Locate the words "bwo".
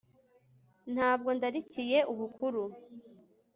1.19-1.29